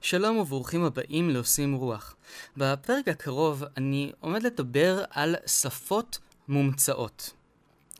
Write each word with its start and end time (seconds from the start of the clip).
שלום 0.00 0.36
וברוכים 0.36 0.84
הבאים 0.84 1.30
לעושים 1.30 1.74
רוח. 1.74 2.16
בפרק 2.56 3.08
הקרוב 3.08 3.64
אני 3.76 4.12
עומד 4.20 4.42
לדבר 4.42 5.04
על 5.10 5.36
שפות 5.46 6.18
מומצאות. 6.48 7.32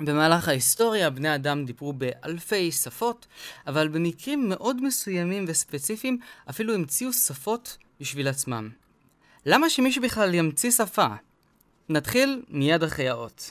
במהלך 0.01 0.49
ההיסטוריה 0.49 1.11
בני 1.11 1.35
אדם 1.35 1.65
דיברו 1.65 1.93
באלפי 1.93 2.73
שפות, 2.73 3.27
אבל 3.67 3.89
במקרים 3.89 4.49
מאוד 4.49 4.83
מסוימים 4.83 5.45
וספציפיים 5.49 6.19
אפילו 6.51 6.75
המציאו 6.75 7.13
שפות 7.13 7.77
בשביל 8.01 8.29
עצמם. 8.29 8.71
למה 9.47 9.71
שמישהו 9.71 10.03
בכלל 10.03 10.35
ימציא 10.35 10.71
שפה? 10.71 11.07
נתחיל 11.89 12.43
מיד 12.49 12.83
אחרי 12.83 13.09
האות. 13.09 13.51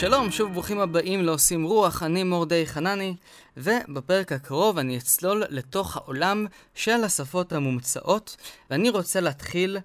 שלום, 0.00 0.30
שוב 0.30 0.52
ברוכים 0.52 0.80
הבאים 0.80 1.24
לעושים 1.24 1.64
רוח, 1.64 2.02
אני 2.02 2.24
מורדי 2.24 2.66
חנני, 2.66 3.14
ובפרק 3.56 4.32
הקרוב 4.32 4.78
אני 4.78 4.98
אצלול 4.98 5.44
לתוך 5.48 5.96
העולם 5.96 6.46
של 6.74 7.04
השפות 7.04 7.52
המומצאות, 7.52 8.36
ואני 8.70 8.90
רוצה 8.90 9.20
להתחיל 9.20 9.78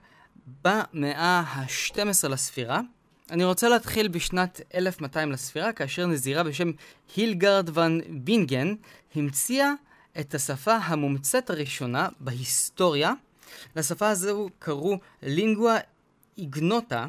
במאה 0.64 1.44
ה-12 1.46 2.28
לספירה. 2.28 2.80
אני 3.32 3.44
רוצה 3.44 3.70
להתחיל 3.70 4.08
בשנת 4.08 4.62
1200 4.76 5.32
לספירה, 5.32 5.74
כאשר 5.74 6.06
נזירה 6.06 6.44
בשם 6.44 6.72
הילגרד 7.16 7.70
ון 7.78 8.02
בינגן 8.10 8.74
המציאה 9.16 9.72
את 10.20 10.36
השפה 10.36 10.76
המומצאת 10.76 11.50
הראשונה 11.50 12.08
בהיסטוריה. 12.20 13.14
לשפה 13.76 14.10
הזו 14.10 14.50
קראו 14.60 14.98
לינגואה 15.24 15.78
איגנוטה, 16.38 17.06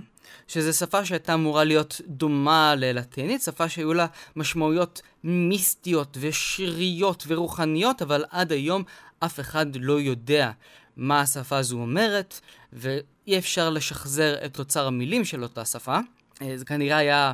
שזו 0.48 0.72
שפה 0.72 1.04
שהייתה 1.04 1.34
אמורה 1.34 1.64
להיות 1.64 2.00
דומה 2.06 2.74
ללטינית, 2.74 3.42
שפה 3.42 3.68
שהיו 3.68 3.94
לה 3.94 4.06
משמעויות 4.36 5.02
מיסטיות 5.24 6.16
ושיריות 6.20 7.24
ורוחניות, 7.26 8.02
אבל 8.02 8.24
עד 8.30 8.52
היום 8.52 8.82
אף 9.20 9.40
אחד 9.40 9.66
לא 9.76 10.00
יודע 10.00 10.50
מה 10.96 11.20
השפה 11.20 11.56
הזו 11.56 11.78
אומרת, 11.78 12.40
ואי 12.72 13.38
אפשר 13.38 13.70
לשחזר 13.70 14.34
את 14.44 14.58
אוצר 14.58 14.86
המילים 14.86 15.24
של 15.24 15.42
אותה 15.42 15.64
שפה. 15.64 15.98
אה, 16.42 16.58
זה 16.58 16.64
כנראה 16.64 16.96
היה 16.96 17.32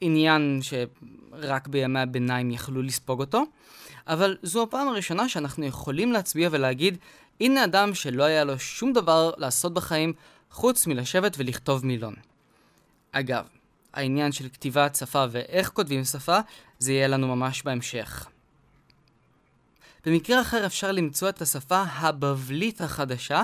עניין 0.00 0.60
שרק 0.62 1.68
בימי 1.68 2.00
הביניים 2.00 2.50
יכלו 2.50 2.82
לספוג 2.82 3.20
אותו, 3.20 3.44
אבל 4.06 4.36
זו 4.42 4.62
הפעם 4.62 4.88
הראשונה 4.88 5.28
שאנחנו 5.28 5.66
יכולים 5.66 6.12
להצביע 6.12 6.48
ולהגיד, 6.52 6.98
הנה 7.40 7.64
אדם 7.64 7.94
שלא 7.94 8.22
היה 8.22 8.44
לו 8.44 8.58
שום 8.58 8.92
דבר 8.92 9.30
לעשות 9.36 9.74
בחיים, 9.74 10.12
חוץ 10.50 10.86
מלשבת 10.86 11.34
ולכתוב 11.38 11.86
מילון. 11.86 12.14
אגב, 13.12 13.44
העניין 13.92 14.32
של 14.32 14.48
כתיבת 14.48 14.96
שפה 14.96 15.24
ואיך 15.30 15.68
כותבים 15.68 16.04
שפה, 16.04 16.38
זה 16.78 16.92
יהיה 16.92 17.08
לנו 17.08 17.36
ממש 17.36 17.62
בהמשך. 17.62 18.26
במקרה 20.06 20.40
אחר 20.40 20.66
אפשר 20.66 20.92
למצוא 20.92 21.28
את 21.28 21.42
השפה 21.42 21.82
הבבלית 21.82 22.80
החדשה, 22.80 23.42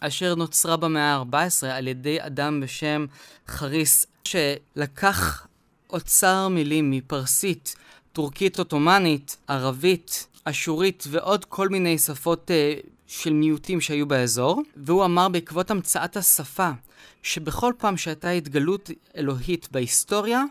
אשר 0.00 0.34
נוצרה 0.34 0.76
במאה 0.76 1.16
ה-14 1.16 1.66
על 1.66 1.88
ידי 1.88 2.18
אדם 2.20 2.60
בשם 2.60 3.06
חריס, 3.48 4.06
שלקח 4.24 5.46
אוצר 5.90 6.48
מילים 6.48 6.90
מפרסית, 6.90 7.74
טורקית 8.12 8.58
עות'מאנית, 8.58 9.36
ערבית, 9.48 10.26
אשורית 10.50 11.04
ועוד 11.10 11.44
כל 11.44 11.68
מיני 11.68 11.98
שפות 11.98 12.50
uh, 12.50 12.86
של 13.06 13.32
מיעוטים 13.32 13.80
שהיו 13.80 14.06
באזור, 14.06 14.62
והוא 14.76 15.04
אמר 15.04 15.28
בעקבות 15.28 15.70
המצאת 15.70 16.16
השפה, 16.16 16.70
שבכל 17.22 17.72
פעם 17.78 17.96
שהייתה 17.96 18.30
התגלות 18.30 18.90
אלוהית 19.16 19.68
בהיסטוריה, 19.70 20.44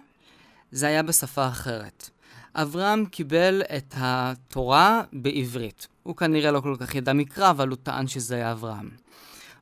זה 0.72 0.88
היה 0.88 1.04
בשפה 1.04 1.48
אחרת. 1.48 2.10
אברהם 2.56 3.06
קיבל 3.06 3.62
את 3.78 3.94
התורה 3.98 5.02
בעברית. 5.14 5.88
הוא 6.04 6.16
כנראה 6.16 6.52
לא 6.52 6.60
כל 6.60 6.76
כך 6.80 6.96
ידע 6.96 7.14
מקרא, 7.14 7.50
אבל 7.50 7.68
הוא 7.68 7.78
טען 7.84 8.08
שזה 8.08 8.36
היה 8.36 8.52
אברהם. 8.52 8.90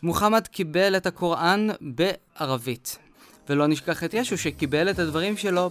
מוחמד 0.04 0.48
קיבל 0.48 0.98
את 0.98 1.06
הקוראן 1.06 1.68
בערבית. 1.82 2.98
ולא 3.50 3.68
נשכח 3.68 4.04
את 4.04 4.14
ישו 4.14 4.38
שקיבל 4.38 4.90
את 4.90 5.00
הדברים 5.00 5.38
שלו 5.38 5.70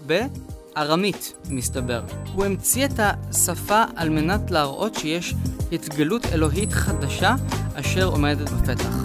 בארמית, 0.74 1.32
מסתבר. 1.50 2.02
הוא 2.32 2.44
המציא 2.44 2.84
את 2.84 3.00
השפה 3.00 3.82
על 3.96 4.08
מנת 4.08 4.50
להראות 4.50 4.94
שיש 4.94 5.34
התגלות 5.72 6.26
אלוהית 6.26 6.72
חדשה 6.72 7.34
אשר 7.74 8.04
עומדת 8.04 8.50
בפתח. 8.50 9.04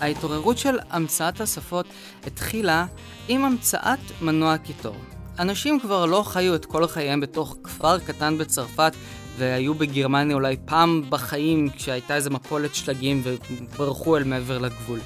ההתעוררות 0.00 0.58
של 0.58 0.78
המצאת 0.90 1.40
השפות 1.40 1.86
התחילה 2.26 2.86
עם 3.28 3.44
המצאת 3.44 3.98
מנוע 4.20 4.58
קיטור. 4.58 4.96
אנשים 5.38 5.80
כבר 5.80 6.06
לא 6.06 6.22
חיו 6.26 6.54
את 6.54 6.64
כל 6.64 6.86
חייהם 6.86 7.20
בתוך 7.20 7.56
כפר 7.64 7.98
קטן 7.98 8.38
בצרפת 8.38 8.92
והיו 9.38 9.74
בגרמניה 9.74 10.36
אולי 10.36 10.56
פעם 10.64 11.02
בחיים 11.08 11.70
כשהייתה 11.70 12.14
איזה 12.14 12.30
מפולת 12.30 12.74
שלגים 12.74 13.22
וברחו 13.24 14.16
אל 14.16 14.24
מעבר 14.24 14.58
לגבול. 14.58 15.00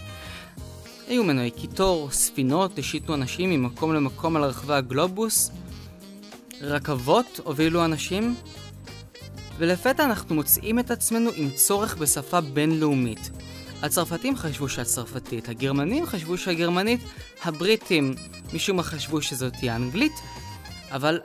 היו 1.08 1.24
מנועי 1.24 1.50
קיטור, 1.50 2.10
ספינות 2.10 2.78
השיתו 2.78 3.14
אנשים 3.14 3.50
ממקום 3.50 3.94
למקום 3.94 4.36
על 4.36 4.44
רחבי 4.44 4.74
הגלובוס, 4.74 5.50
רכבות 6.60 7.40
הובילו 7.44 7.84
אנשים, 7.84 8.34
ולפתע 9.58 10.04
אנחנו 10.04 10.34
מוצאים 10.34 10.78
את 10.78 10.90
עצמנו 10.90 11.30
עם 11.36 11.50
צורך 11.50 11.96
בשפה 11.96 12.40
בינלאומית. 12.40 13.30
הצרפתים 13.82 14.36
חשבו 14.36 14.68
שהצרפתית, 14.68 15.48
הגרמנים 15.48 16.06
חשבו 16.06 16.38
שהגרמנית, 16.38 17.00
הבריטים 17.44 18.14
משום 18.54 18.76
מה 18.76 18.82
חשבו 18.82 19.22
שזאת 19.22 19.52
תהיה 19.52 19.76
אנגלית, 19.76 20.12
אבל 20.90 21.20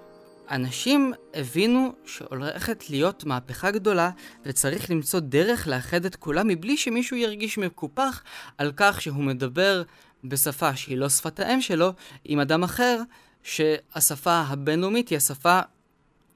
אנשים 0.52 1.14
הבינו 1.34 1.94
שהולכת 2.06 2.90
להיות 2.90 3.24
מהפכה 3.24 3.72
גדולה 3.72 4.10
וצריך 4.46 4.92
למצוא 4.92 5.20
דרך 5.20 5.68
לאחד 5.68 6.06
את 6.06 6.16
כולם 6.16 6.48
מבלי 6.48 6.78
שמישהו 6.78 7.18
ירגיש 7.18 7.58
מקופח 7.58 8.24
על 8.58 8.72
כך 8.76 9.02
שהוא 9.02 9.24
מדבר 9.24 9.84
בשפה 10.24 10.76
שהיא 10.76 10.98
לא 10.98 11.10
שפת 11.10 11.40
האם 11.40 11.62
שלו 11.62 11.94
עם 12.26 12.40
אדם 12.40 12.64
אחר 12.64 13.02
שהשפה 13.44 14.44
הבינלאומית 14.48 15.10
היא 15.10 15.18
השפה 15.18 15.60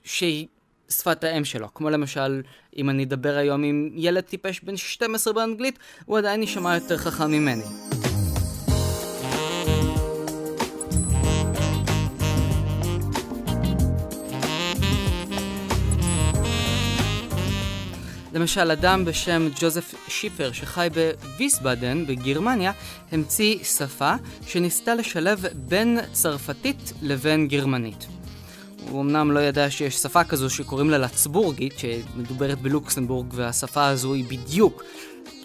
שהיא 0.03 0.47
שפת 0.89 1.23
האם 1.23 1.45
שלו. 1.45 1.73
כמו 1.73 1.89
למשל, 1.89 2.41
אם 2.77 2.89
אני 2.89 3.03
אדבר 3.03 3.35
היום 3.35 3.63
עם 3.63 3.89
ילד 3.93 4.23
טיפש 4.23 4.59
בן 4.59 4.77
12 4.77 5.33
באנגלית, 5.33 5.79
הוא 6.05 6.17
עדיין 6.17 6.41
יישמע 6.41 6.75
יותר 6.75 6.97
חכם 6.97 7.31
ממני. 7.31 7.63
למשל, 18.35 18.71
אדם 18.71 19.05
בשם 19.05 19.47
ג'וזף 19.59 19.93
שיפר 20.07 20.51
שחי 20.51 20.87
בוויסבדן 20.93 22.05
בגרמניה 22.05 22.71
המציא 23.11 23.63
שפה 23.63 24.13
שניסתה 24.47 24.95
לשלב 24.95 25.45
בין 25.53 25.99
צרפתית 26.11 26.93
לבין 27.01 27.47
גרמנית. 27.47 28.07
הוא 28.89 29.01
אמנם 29.01 29.31
לא 29.31 29.39
ידע 29.39 29.69
שיש 29.69 29.95
שפה 29.95 30.23
כזו 30.23 30.49
שקוראים 30.49 30.89
לה 30.89 30.97
לצבורגית, 30.97 31.73
שמדוברת 31.79 32.61
בלוקסנבורג, 32.61 33.27
והשפה 33.31 33.87
הזו 33.87 34.13
היא 34.13 34.25
בדיוק 34.25 34.83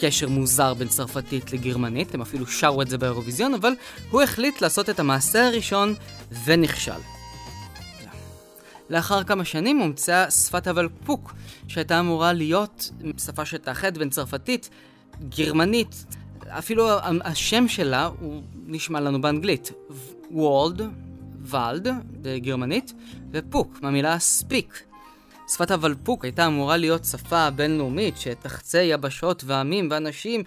קשר 0.01 0.29
מוזר 0.29 0.75
בין 0.75 0.89
צרפתית 0.89 1.53
לגרמנית, 1.53 2.15
הם 2.15 2.21
אפילו 2.21 2.47
שרו 2.47 2.83
את 2.83 2.89
זה 2.89 2.99
באירוויזיון, 2.99 3.55
אבל 3.55 3.73
הוא 4.11 4.23
החליט 4.23 4.61
לעשות 4.61 4.91
את 4.91 5.01
המעשה 5.01 5.47
הראשון 5.47 5.95
ונכשל. 6.45 7.20
לאחר 8.91 9.25
כמה 9.25 9.45
שנים 9.45 9.79
הומצאה 9.79 10.31
שפת 10.31 10.67
הוולפוק, 10.67 11.35
שהייתה 11.69 12.01
אמורה 12.01 12.33
להיות 12.33 12.91
שפה 13.19 13.45
שתאחד 13.45 13.99
בין 13.99 14.11
צרפתית, 14.11 14.71
גרמנית, 15.29 16.05
אפילו 16.49 16.89
השם 17.25 17.69
שלה 17.69 18.11
הוא 18.21 18.43
נשמע 18.67 19.01
לנו 19.01 19.21
באנגלית. 19.21 19.73
וולד, 20.31 20.81
ולד 21.43 21.89
בגרמנית, 22.23 22.93
ופוק 23.33 23.79
מהמילה 23.83 24.19
ספיק. 24.19 24.90
שפת 25.53 25.71
הוולפוק 25.71 26.25
הייתה 26.25 26.47
אמורה 26.47 26.77
להיות 26.77 27.05
שפה 27.05 27.51
בינלאומית 27.51 28.17
שתחצה 28.17 28.79
יבשות 28.79 29.45
ועמים 29.47 29.89
ואנשים, 29.91 30.43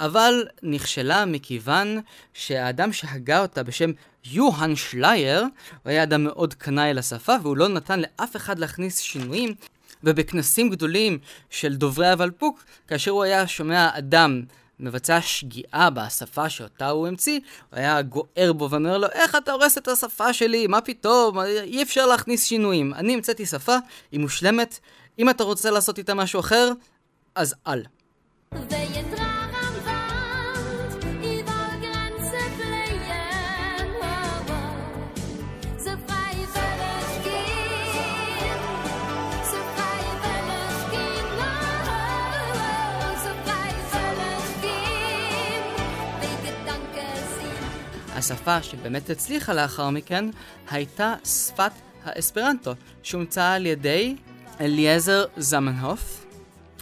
אבל 0.00 0.44
נכשלה 0.62 1.24
מכיוון 1.24 2.00
שהאדם 2.34 2.92
שהגה 2.92 3.40
אותה 3.40 3.62
בשם 3.62 3.90
יוהאן 4.24 4.76
שלייר, 4.76 5.40
הוא 5.40 5.90
היה 5.90 6.02
אדם 6.02 6.24
מאוד 6.24 6.54
קנאי 6.54 6.94
לשפה 6.94 7.34
והוא 7.42 7.56
לא 7.56 7.68
נתן 7.68 8.00
לאף 8.00 8.36
אחד 8.36 8.58
להכניס 8.58 8.98
שינויים, 8.98 9.54
ובכנסים 10.04 10.70
גדולים 10.70 11.18
של 11.50 11.76
דוברי 11.76 12.10
הוולפוק, 12.10 12.64
כאשר 12.88 13.10
הוא 13.10 13.22
היה 13.22 13.46
שומע 13.46 13.88
אדם 13.98 14.42
מבצע 14.80 15.20
שגיאה 15.20 15.90
בשפה 15.90 16.48
שאותה 16.48 16.88
הוא 16.88 17.06
המציא, 17.08 17.40
הוא 17.70 17.78
היה 17.78 18.02
גוער 18.02 18.52
בו 18.52 18.70
ואומר 18.70 18.98
לו, 18.98 19.06
איך 19.12 19.36
אתה 19.36 19.52
הורס 19.52 19.78
את 19.78 19.88
השפה 19.88 20.32
שלי? 20.32 20.66
מה 20.66 20.80
פתאום? 20.80 21.40
אי 21.40 21.82
אפשר 21.82 22.06
להכניס 22.06 22.44
שינויים. 22.44 22.94
אני 22.94 23.14
המצאתי 23.14 23.46
שפה, 23.46 23.76
היא 24.12 24.20
מושלמת, 24.20 24.78
אם 25.18 25.30
אתה 25.30 25.44
רוצה 25.44 25.70
לעשות 25.70 25.98
איתה 25.98 26.14
משהו 26.14 26.40
אחר, 26.40 26.72
אז 27.34 27.54
אל. 27.66 27.82
השפה 48.30 48.62
שבאמת 48.62 49.10
הצליחה 49.10 49.54
לאחר 49.54 49.90
מכן 49.90 50.24
הייתה 50.70 51.14
שפת 51.24 51.72
האספרנטו, 52.04 52.72
שהומצאה 53.02 53.54
על 53.54 53.66
ידי 53.66 54.16
אליעזר 54.60 55.24
זמנהוף, 55.36 56.26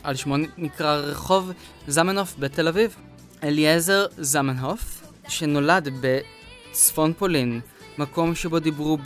על 0.02 0.14
שמו 0.14 0.36
נקרא 0.58 0.96
רחוב 0.96 1.52
זמנהוף 1.88 2.34
בתל 2.38 2.68
אביב. 2.68 2.96
אליעזר 3.42 4.06
זמנהוף, 4.18 5.02
שנולד 5.28 5.88
בצפון 6.00 7.12
פולין, 7.12 7.60
מקום 7.98 8.34
שבו 8.34 8.58
דיברו 8.58 8.98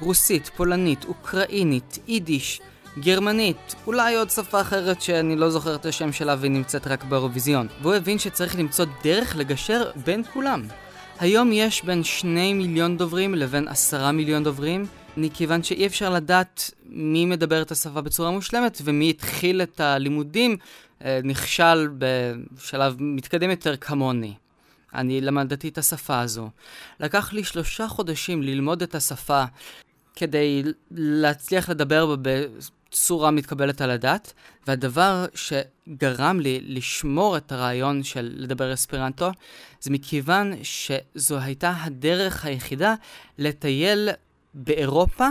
ברוסית, 0.00 0.50
פולנית, 0.56 1.04
אוקראינית, 1.04 1.98
יידיש, 2.08 2.60
גרמנית, 2.98 3.74
אולי 3.86 4.16
עוד 4.16 4.30
שפה 4.30 4.60
אחרת 4.60 5.02
שאני 5.02 5.36
לא 5.36 5.50
זוכר 5.50 5.74
את 5.74 5.86
השם 5.86 6.12
שלה 6.12 6.36
והיא 6.38 6.50
נמצאת 6.50 6.86
רק 6.86 7.04
באירוויזיון. 7.04 7.68
והוא 7.82 7.94
הבין 7.94 8.18
שצריך 8.18 8.56
למצוא 8.56 8.84
דרך 9.04 9.36
לגשר 9.36 9.90
בין 10.04 10.22
כולם. 10.32 10.62
היום 11.20 11.52
יש 11.52 11.84
בין 11.84 12.04
שני 12.04 12.54
מיליון 12.54 12.96
דוברים 12.96 13.34
לבין 13.34 13.68
עשרה 13.68 14.12
מיליון 14.12 14.44
דוברים, 14.44 14.86
מכיוון 15.16 15.62
שאי 15.62 15.86
אפשר 15.86 16.10
לדעת 16.10 16.70
מי 16.86 17.26
מדבר 17.26 17.62
את 17.62 17.70
השפה 17.70 18.00
בצורה 18.00 18.30
מושלמת 18.30 18.78
ומי 18.84 19.10
התחיל 19.10 19.62
את 19.62 19.80
הלימודים 19.80 20.56
אה, 21.04 21.20
נכשל 21.24 21.88
בשלב 21.98 22.96
מתקדם 22.98 23.50
יותר 23.50 23.76
כמוני. 23.76 24.34
אני 24.94 25.20
למדתי 25.20 25.68
את 25.68 25.78
השפה 25.78 26.20
הזו. 26.20 26.48
לקח 27.00 27.32
לי 27.32 27.44
שלושה 27.44 27.88
חודשים 27.88 28.42
ללמוד 28.42 28.82
את 28.82 28.94
השפה 28.94 29.44
כדי 30.16 30.62
להצליח 30.90 31.68
לדבר 31.68 32.16
בה 32.16 32.30
צורה 32.90 33.30
מתקבלת 33.30 33.80
על 33.80 33.90
הדעת, 33.90 34.32
והדבר 34.66 35.26
שגרם 35.34 36.40
לי 36.40 36.60
לשמור 36.62 37.36
את 37.36 37.52
הרעיון 37.52 38.02
של 38.02 38.32
לדבר 38.34 38.74
אספרנטו, 38.74 39.30
זה 39.80 39.90
מכיוון 39.90 40.52
שזו 40.62 41.38
הייתה 41.38 41.74
הדרך 41.80 42.44
היחידה 42.44 42.94
לטייל 43.38 44.08
באירופה 44.54 45.26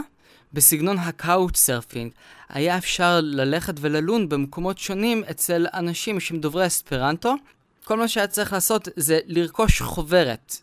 בסגנון 0.53 0.97
ה 0.97 1.07
couch 1.07 1.57
surfing. 1.57 2.11
היה 2.49 2.77
אפשר 2.77 3.19
ללכת 3.23 3.73
וללון 3.79 4.29
במקומות 4.29 4.77
שונים 4.77 5.23
אצל 5.31 5.67
אנשים 5.73 6.19
שהם 6.19 6.39
דוברי 6.39 6.67
אספרנטו. 6.67 7.35
כל 7.83 7.97
מה 7.97 8.07
שהיה 8.07 8.27
צריך 8.27 8.53
לעשות 8.53 8.87
זה 8.95 9.19
לרכוש 9.25 9.81
חוברת 9.81 10.55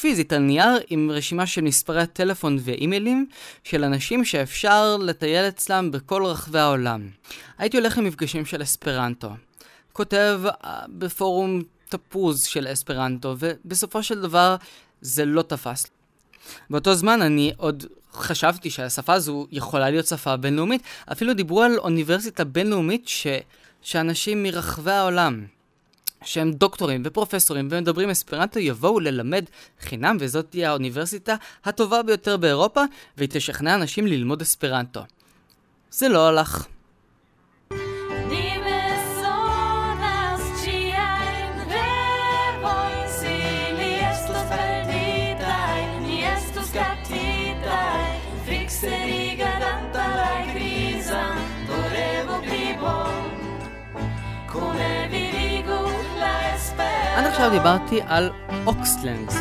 פיזית 0.00 0.32
על 0.32 0.38
נייר 0.38 0.78
עם 0.88 1.10
רשימה 1.10 1.46
של 1.46 1.60
מספרי 1.60 2.06
טלפון 2.06 2.58
ואימיילים 2.60 3.26
של 3.64 3.84
אנשים 3.84 4.24
שאפשר 4.24 4.96
לטייל 4.96 5.48
אצלם 5.48 5.90
בכל 5.90 6.24
רחבי 6.24 6.58
העולם. 6.58 7.08
הייתי 7.58 7.76
הולך 7.76 7.98
למפגשים 7.98 8.44
של 8.44 8.62
אספרנטו, 8.62 9.30
כותב 9.92 10.40
אה, 10.46 10.80
בפורום 10.88 11.62
תפוז 11.88 12.44
של 12.44 12.66
אספרנטו, 12.72 13.36
ובסופו 13.38 14.02
של 14.02 14.20
דבר 14.20 14.56
זה 15.00 15.24
לא 15.24 15.42
תפס. 15.42 15.86
באותו 16.70 16.94
זמן 16.94 17.22
אני 17.22 17.52
עוד 17.56 17.84
חשבתי 18.12 18.70
שהשפה 18.70 19.12
הזו 19.12 19.46
יכולה 19.50 19.90
להיות 19.90 20.06
שפה 20.06 20.36
בינלאומית, 20.36 20.82
אפילו 21.12 21.34
דיברו 21.34 21.62
על 21.62 21.78
אוניברסיטה 21.78 22.44
בינלאומית 22.44 23.08
ש... 23.08 23.26
שאנשים 23.82 24.42
מרחבי 24.42 24.90
העולם 24.90 25.44
שהם 26.24 26.52
דוקטורים 26.52 27.02
ופרופסורים 27.04 27.68
ומדברים 27.70 28.10
אספרנטו 28.10 28.58
יבואו 28.58 29.00
ללמד 29.00 29.44
חינם 29.80 30.16
וזאת 30.20 30.50
תהיה 30.50 30.70
האוניברסיטה 30.70 31.34
הטובה 31.64 32.02
ביותר 32.02 32.36
באירופה 32.36 32.82
והיא 33.16 33.28
תשכנע 33.32 33.74
אנשים 33.74 34.06
ללמוד 34.06 34.40
אספרנטו. 34.40 35.00
זה 35.90 36.08
לא 36.08 36.28
הלך. 36.28 36.66
עד 57.16 57.24
עכשיו 57.26 57.50
דיברתי 57.50 58.00
על 58.06 58.30
אוקסלנגס. 58.66 59.34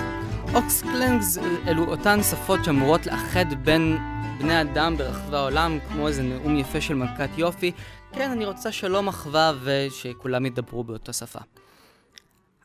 אוקסלנגס 0.54 1.38
אלו 1.68 1.84
אותן 1.84 2.24
שפות 2.24 2.60
שאמורות 2.66 3.06
לאחד 3.06 3.46
בין 3.64 3.98
בני 4.38 4.62
אדם 4.62 4.98
ברחבי 4.98 5.36
העולם, 5.38 5.80
כמו 5.88 6.08
איזה 6.08 6.24
נאום 6.24 6.58
יפה 6.58 6.82
של 6.82 6.94
מלכת 6.94 7.30
יופי. 7.38 7.72
כן, 8.14 8.32
אני 8.32 8.46
רוצה 8.46 8.72
שלום 8.72 9.08
אחווה 9.08 9.54
ושכולם 9.64 10.46
ידברו 10.46 10.84
באותה 10.84 11.14
שפה. 11.14 11.40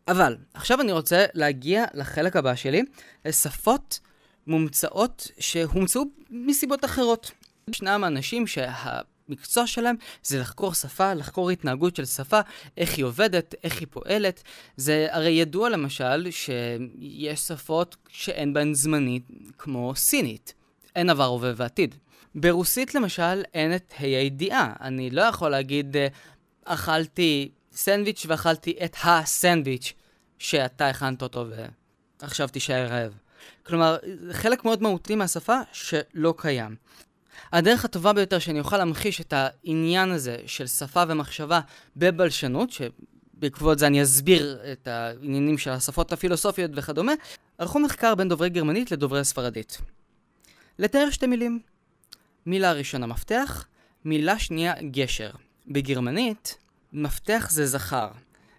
אבל, 0.09 0.37
עכשיו 0.55 0.81
אני 0.81 0.93
רוצה 0.93 1.25
להגיע 1.35 1.85
לחלק 1.95 2.37
הבא 2.37 2.55
שלי, 2.55 2.83
לשפות 3.25 4.01
מומצאות 4.47 5.31
שהומצאו 5.39 6.03
מסיבות 6.31 6.85
אחרות. 6.85 7.31
ישנם 7.71 8.05
אנשים 8.07 8.47
שה... 8.47 9.01
המקצוע 9.29 9.67
שלהם 9.67 9.97
זה 10.23 10.39
לחקור 10.39 10.75
שפה, 10.75 11.15
לחקור 11.15 11.51
התנהגות 11.51 11.97
של 11.97 12.05
שפה, 12.05 12.41
איך 12.77 12.97
היא 12.97 13.05
עובדת, 13.05 13.55
איך 13.65 13.81
היא 13.81 13.89
פועלת. 13.91 14.43
זה 14.77 15.07
הרי 15.11 15.31
ידוע 15.31 15.69
למשל 15.69 16.29
שיש 16.31 17.41
שפות 17.41 17.97
שאין 18.09 18.53
בהן 18.53 18.75
זמנית, 18.75 19.23
כמו 19.59 19.93
סינית. 19.97 20.55
אין 20.97 21.11
עבר, 21.11 21.25
הווה 21.25 21.53
ועתיד. 21.57 21.95
ברוסית 22.35 22.95
למשל 22.95 23.43
אין 23.55 23.75
את 23.77 23.93
ה' 23.99 24.03
הידיעה. 24.03 24.73
אני 24.81 25.11
לא 25.11 25.23
יכול 25.23 25.51
להגיד, 25.51 25.97
אה, 25.97 26.07
אכלתי 26.65 27.51
סנדוויץ' 27.73 28.27
ואכלתי 28.29 28.77
את 28.85 28.97
הסנדוויץ' 29.05 29.93
שאתה 30.39 30.89
הכנת 30.89 31.23
אותו 31.23 31.47
ועכשיו 32.21 32.49
תישאר 32.49 32.87
רעב. 32.87 33.13
כלומר, 33.67 33.97
חלק 34.33 34.65
מאוד 34.65 34.83
מהותי 34.83 35.15
מהשפה 35.15 35.61
שלא 35.73 36.35
קיים. 36.37 36.77
הדרך 37.53 37.85
הטובה 37.85 38.13
ביותר 38.13 38.39
שאני 38.39 38.61
אוכל 38.61 38.79
להמחיש 38.79 39.21
את 39.21 39.33
העניין 39.37 40.11
הזה 40.11 40.37
של 40.47 40.67
שפה 40.67 41.03
ומחשבה 41.09 41.61
בבלשנות, 41.97 42.71
שבעקבות 42.71 43.79
זה 43.79 43.87
אני 43.87 44.03
אסביר 44.03 44.59
את 44.73 44.89
העניינים 44.89 45.59
של 45.59 45.71
השפות 45.71 46.13
הפילוסופיות 46.13 46.71
וכדומה, 46.75 47.13
ערכו 47.59 47.79
מחקר 47.79 48.15
בין 48.15 48.29
דוברי 48.29 48.51
גרמנית 48.51 48.91
לדוברי 48.91 49.25
ספרדית. 49.25 49.79
לתאר 50.79 51.11
שתי 51.11 51.27
מילים. 51.27 51.61
מילה 52.47 52.73
ראשונה 52.73 53.07
מפתח, 53.07 53.67
מילה 54.05 54.39
שנייה 54.39 54.75
גשר. 54.91 55.31
בגרמנית, 55.69 56.59
מפתח 56.93 57.49
זה 57.51 57.67
זכר, 57.67 58.09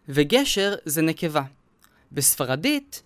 וגשר 0.10 0.76
זה 0.86 1.02
נקבה. 1.02 1.42
בספרדית, 2.12 3.04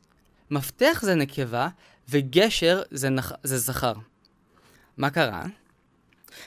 מפתח 0.51 0.99
זה 1.01 1.15
נקבה, 1.15 1.67
וגשר 2.09 2.81
זה, 2.91 3.09
נח... 3.09 3.31
זה 3.43 3.57
זכר. 3.57 3.93
מה 4.97 5.09
קרה? 5.09 5.43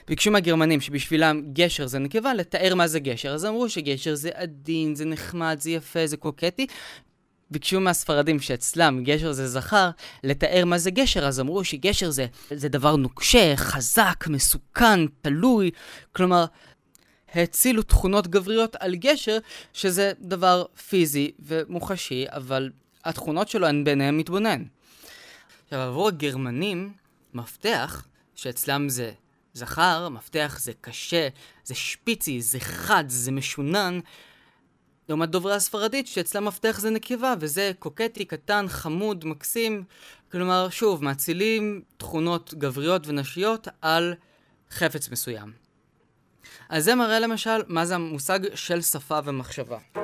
ביקשו 0.09 0.31
מהגרמנים 0.31 0.81
שבשבילם 0.81 1.43
גשר 1.53 1.87
זה 1.87 1.99
נקבה, 1.99 2.35
לתאר 2.35 2.75
מה 2.75 2.87
זה 2.87 2.99
גשר. 3.01 3.35
אז 3.35 3.45
אמרו 3.45 3.69
שגשר 3.69 4.15
זה 4.15 4.31
עדין, 4.35 4.95
זה 4.95 5.05
נחמד, 5.05 5.57
זה 5.61 5.71
יפה, 5.71 6.07
זה 6.07 6.17
קוקטי. 6.17 6.67
ביקשו 7.51 7.81
מהספרדים 7.81 8.41
שאצלם 8.41 9.05
גשר 9.05 9.33
זה 9.33 9.49
זכר, 9.49 9.91
לתאר 10.25 10.65
מה 10.65 10.79
זה 10.79 10.91
גשר, 10.91 11.27
אז 11.27 11.41
אמרו 11.41 11.65
שגשר 11.65 12.11
זה, 12.11 12.27
זה 12.51 12.69
דבר 12.69 12.97
נוקשה, 12.97 13.57
חזק, 13.57 14.25
מסוכן, 14.29 15.07
תלוי. 15.23 15.71
כלומר, 16.13 16.45
האצילו 17.33 17.83
תכונות 17.83 18.27
גבריות 18.27 18.77
על 18.81 18.95
גשר, 18.95 19.39
שזה 19.73 20.13
דבר 20.21 20.65
פיזי 20.89 21.31
ומוחשי, 21.39 22.25
אבל 22.29 22.71
התכונות 23.05 23.49
שלו 23.49 23.67
הן 23.67 23.85
ביניהם 23.85 24.19
מתבונן. 24.19 24.63
עכשיו, 25.65 25.81
עבור 25.81 26.09
הגרמנים, 26.09 26.93
מפתח, 27.35 28.07
שאצלם 28.35 28.89
זה 28.89 29.13
זכר, 29.55 30.09
מפתח 30.09 30.59
זה 30.61 30.73
קשה, 30.81 31.29
זה 31.65 31.75
שפיצי, 31.75 32.41
זה 32.41 32.61
חד, 32.61 33.05
זה 33.09 33.33
משונן. 33.33 34.01
לעומת 35.09 35.31
דוברי 35.31 35.55
הספרדית, 35.55 36.07
שאצלם 36.07 36.45
מפתח 36.45 36.79
זה 36.81 36.91
נקבה, 36.91 37.35
וזה 37.41 37.73
קוקטי, 37.79 38.25
קטן, 38.25 38.67
חמוד, 38.69 39.25
מקסים. 39.25 39.85
כלומר, 40.33 40.69
שוב, 40.71 41.05
מאצילים 41.05 41.83
תכונות 41.97 42.55
גבריות 42.55 43.07
ונשיות 43.07 43.69
על 43.83 44.15
חפץ 44.71 45.09
מסוים. 45.09 45.53
אז 46.69 46.85
זה 46.85 46.95
מראה 46.95 47.19
למשל 47.19 47.63
מה 47.69 47.87
זה 47.87 47.95
המושג 47.95 48.41
של 48.55 48.83
שפה 48.83 49.19
ומחשבה. 49.25 50.04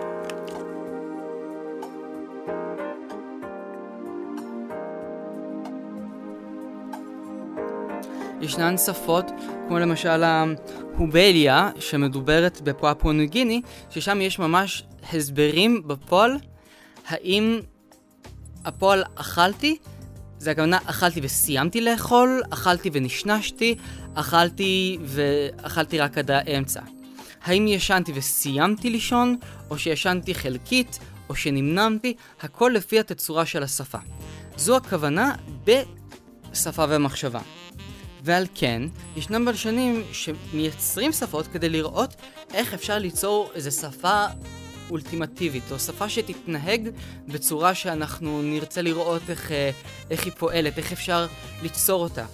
ישנן 8.41 8.77
שפות, 8.79 9.25
כמו 9.69 9.79
למשל 9.79 10.23
ההובליה, 10.23 11.71
שמדוברת 11.79 12.61
בפואפו 12.61 13.13
ניו 13.13 13.29
גיני, 13.29 13.63
ששם 13.91 14.21
יש 14.21 14.39
ממש 14.39 14.85
הסברים 15.13 15.83
בפועל, 15.87 16.37
האם 17.09 17.61
הפועל 18.65 19.05
אכלתי, 19.15 19.77
זה 20.39 20.51
הכוונה 20.51 20.79
אכלתי 20.85 21.21
וסיימתי 21.23 21.81
לאכול, 21.81 22.43
אכלתי 22.51 22.91
ונשנשתי, 22.93 23.75
אכלתי 24.15 24.99
ואכלתי 25.05 25.99
רק 25.99 26.19
עד 26.19 26.31
האמצע. 26.31 26.81
האם 27.43 27.67
ישנתי 27.69 28.13
וסיימתי 28.15 28.91
לישון, 28.91 29.37
או 29.71 29.79
שישנתי 29.79 30.35
חלקית, 30.35 30.99
או 31.29 31.35
שנמנמתי, 31.35 32.15
הכל 32.41 32.73
לפי 32.75 33.01
התצורה 33.01 33.47
של 33.47 33.63
השפה. 33.63 33.99
זו 34.57 34.77
הכוונה 34.77 35.35
בשפה 35.65 36.85
ומחשבה. 36.89 37.41
ועל 38.25 38.47
כן, 38.55 38.83
ישנם 39.17 39.45
בלשנים 39.45 40.03
שמייצרים 40.13 41.13
שפות 41.13 41.47
כדי 41.47 41.69
לראות 41.69 42.15
איך 42.55 42.75
אפשר 42.75 42.99
ליצור 42.99 43.51
איזו 43.55 43.71
שפה 43.71 44.27
אולטימטיבית, 44.91 45.73
או 45.73 45.79
שפה 45.79 46.09
שתתנהג 46.09 46.89
בצורה 47.29 47.75
שאנחנו 47.75 48.43
נרצה 48.43 48.83
לראות 48.83 49.23
איך, 49.29 49.53
אה, 49.53 49.71
איך 50.11 50.25
היא 50.25 50.33
פועלת, 50.39 50.79
איך 50.79 50.93
אפשר 50.93 51.27
ליצור 51.63 52.03
אותה. 52.03 52.25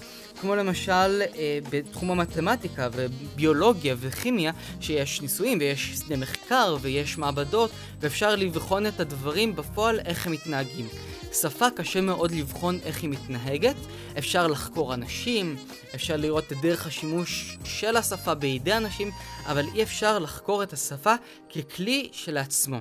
כמו 0.40 0.54
למשל 0.54 1.22
אה, 1.22 1.58
בתחום 1.70 2.10
המתמטיקה 2.10 2.88
וביולוגיה 2.92 3.94
וכימיה, 3.98 4.52
שיש 4.80 5.22
ניסויים 5.22 5.58
ויש 5.58 5.94
שדה 5.94 6.16
מחקר 6.16 6.76
ויש 6.80 7.18
מעבדות, 7.18 7.70
ואפשר 8.00 8.36
לבחון 8.36 8.86
את 8.86 9.00
הדברים 9.00 9.56
בפועל 9.56 10.00
איך 10.00 10.26
הם 10.26 10.32
מתנהגים. 10.32 10.86
שפה 11.32 11.70
קשה 11.70 12.00
מאוד 12.00 12.30
לבחון 12.30 12.78
איך 12.84 13.02
היא 13.02 13.10
מתנהגת, 13.10 13.76
אפשר 14.18 14.46
לחקור 14.46 14.94
אנשים, 14.94 15.56
אפשר 15.94 16.16
לראות 16.16 16.52
את 16.52 16.56
דרך 16.62 16.86
השימוש 16.86 17.58
של 17.64 17.96
השפה 17.96 18.34
בידי 18.34 18.72
אנשים, 18.72 19.10
אבל 19.46 19.64
אי 19.74 19.82
אפשר 19.82 20.18
לחקור 20.18 20.62
את 20.62 20.72
השפה 20.72 21.14
ככלי 21.50 22.08
שלעצמו. 22.12 22.80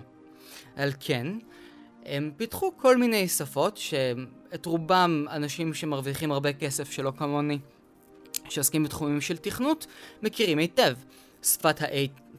על 0.76 0.92
כן, 1.00 1.28
הם 2.06 2.32
פיתחו 2.38 2.72
כל 2.78 2.98
מיני 2.98 3.28
שפות, 3.28 3.78
שאת 3.78 4.66
רובם 4.66 5.26
אנשים 5.32 5.74
שמרוויחים 5.74 6.32
הרבה 6.32 6.54
כסף 6.54 6.92
שלא 6.92 7.12
כמוני, 7.18 7.60
שעוסקים 8.50 8.84
בתחומים 8.84 9.22
של 9.22 9.38
תכנות, 9.38 9.88
מכירים 10.24 10.58
היטב. 10.58 10.94
שפת 11.44 11.82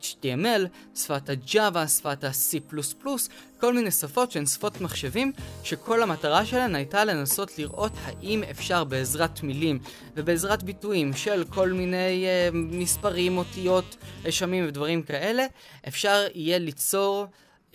ה-HTML, 0.03 0.67
שפת 0.95 1.29
ה-Java, 1.29 1.89
שפת 1.89 2.25
ה-C++, 2.25 2.59
כל 3.61 3.75
מיני 3.75 3.91
שפות 3.91 4.33
שהן 4.33 4.47
שפות 4.47 4.81
מחשבים, 4.81 5.33
שכל 5.65 6.03
המטרה 6.03 6.47
שלהן 6.47 6.75
הייתה 6.75 7.05
לנסות 7.05 7.59
לראות 7.59 7.93
האם 8.05 8.43
אפשר 8.51 8.85
בעזרת 8.85 9.43
מילים 9.43 9.79
ובעזרת 10.15 10.63
ביטויים 10.63 11.13
של 11.13 11.45
כל 11.49 11.73
מיני 11.73 12.27
uh, 12.27 12.55
מספרים, 12.55 13.39
אותיות, 13.39 13.97
רשמים 14.25 14.69
ודברים 14.69 15.03
כאלה, 15.03 15.47
אפשר 15.89 16.27
יהיה 16.35 16.59
ליצור 16.59 17.27
uh, 17.73 17.75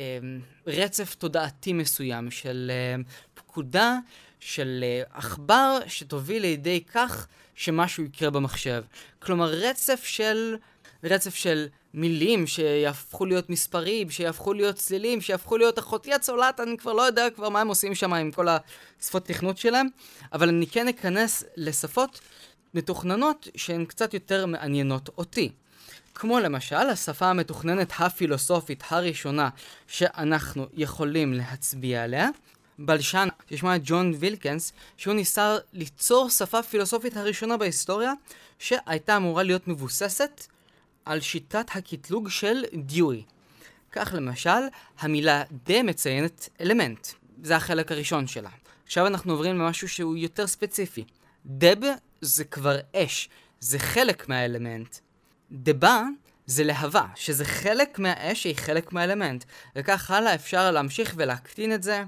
רצף 0.67 1.15
תודעתי 1.15 1.73
מסוים 1.73 2.31
של 2.31 2.71
uh, 2.99 3.09
פקודה, 3.33 3.97
של 4.39 4.83
עכבר, 5.13 5.77
שתוביל 5.87 6.41
לידי 6.41 6.83
כך 6.93 7.27
שמשהו 7.55 8.03
יקרה 8.03 8.29
במחשב. 8.29 8.83
כלומר, 9.19 9.45
רצף 9.45 10.03
של... 10.03 10.55
רצף 11.03 11.35
של 11.35 11.67
מילים 11.93 12.47
שיהפכו 12.47 13.25
להיות 13.25 13.49
מספרים, 13.49 14.09
שיהפכו 14.09 14.53
להיות 14.53 14.75
צלילים, 14.75 15.21
שיהפכו 15.21 15.57
להיות 15.57 15.79
אחותי 15.79 16.13
הצולעת, 16.13 16.59
אני 16.59 16.77
כבר 16.77 16.93
לא 16.93 17.01
יודע 17.01 17.29
כבר 17.29 17.49
מה 17.49 17.61
הם 17.61 17.67
עושים 17.67 17.95
שם 17.95 18.13
עם 18.13 18.31
כל 18.31 18.47
השפות 18.99 19.25
תכנות 19.25 19.57
שלהם, 19.57 19.87
אבל 20.33 20.49
אני 20.49 20.67
כן 20.67 20.87
אכנס 20.87 21.43
לשפות 21.55 22.19
מתוכננות 22.73 23.47
שהן 23.55 23.85
קצת 23.85 24.13
יותר 24.13 24.45
מעניינות 24.45 25.09
אותי. 25.17 25.51
כמו 26.15 26.39
למשל 26.39 26.75
השפה 26.75 27.25
המתוכננת 27.25 27.93
הפילוסופית 27.99 28.83
הראשונה 28.89 29.49
שאנחנו 29.87 30.65
יכולים 30.73 31.33
להצביע 31.33 32.03
עליה, 32.03 32.29
בלשן 32.79 33.27
ששמה 33.49 33.75
ג'ון 33.83 34.13
וילקנס, 34.19 34.73
שהוא 34.97 35.13
ניסה 35.13 35.57
ליצור 35.73 36.29
שפה 36.29 36.63
פילוסופית 36.63 37.17
הראשונה 37.17 37.57
בהיסטוריה, 37.57 38.13
שהייתה 38.59 39.17
אמורה 39.17 39.43
להיות 39.43 39.67
מבוססת 39.67 40.47
על 41.05 41.19
שיטת 41.19 41.65
הקטלוג 41.75 42.29
של 42.29 42.63
דיואי. 42.73 43.23
כך 43.91 44.13
למשל, 44.17 44.49
המילה 44.99 45.43
דה 45.65 45.83
מציינת 45.83 46.49
אלמנט. 46.61 47.07
זה 47.43 47.55
החלק 47.55 47.91
הראשון 47.91 48.27
שלה. 48.27 48.49
עכשיו 48.85 49.07
אנחנו 49.07 49.33
עוברים 49.33 49.59
למשהו 49.59 49.89
שהוא 49.89 50.17
יותר 50.17 50.47
ספציפי. 50.47 51.03
דב 51.45 51.77
זה 52.21 52.43
כבר 52.43 52.77
אש, 52.95 53.29
זה 53.59 53.79
חלק 53.79 54.29
מהאלמנט. 54.29 54.97
דבה 55.51 56.03
זה 56.45 56.63
להבה, 56.63 57.05
שזה 57.15 57.45
חלק 57.45 57.99
מהאש 57.99 58.41
שהיא 58.41 58.55
חלק 58.55 58.93
מהאלמנט. 58.93 59.43
וכך 59.75 60.11
הלאה 60.11 60.35
אפשר 60.35 60.71
להמשיך 60.71 61.13
ולהקטין 61.17 61.73
את 61.73 61.83
זה. 61.83 62.03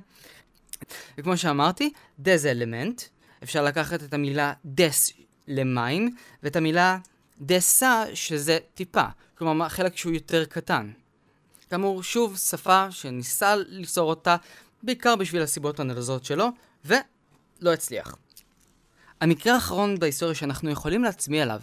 וכמו 1.17 1.38
שאמרתי, 1.38 1.93
דה 2.19 2.38
זה 2.38 2.51
אלמנט. 2.51 3.01
אפשר 3.43 3.63
לקחת 3.63 4.03
את 4.03 4.13
המילה 4.13 4.53
דס 4.65 5.13
למים, 5.47 6.15
ואת 6.43 6.55
המילה 6.55 6.97
דסה, 7.42 8.04
שזה 8.13 8.58
טיפה, 8.74 9.06
כלומר 9.38 9.70
חלק 9.70 9.98
שהוא 9.98 10.13
יותר 10.13 10.46
קטן. 10.46 10.92
כאמור, 11.70 12.04
שוב, 12.04 12.38
שפה 12.38 12.92
שניסה 12.92 13.56
ליצור 13.56 14.10
אותה 14.10 14.36
בעיקר 14.84 15.16
בשביל 15.16 15.42
הסיבות 15.42 15.80
הנלזות 15.80 16.25
שלו, 16.25 16.48
ולא 16.86 17.74
הצליח. 17.74 18.16
המקרה 19.22 19.54
האחרון 19.54 20.00
בהיסטוריה 20.00 20.36
שאנחנו 20.36 20.70
יכולים 20.70 21.04
להצביע 21.04 21.44
עליו, 21.44 21.62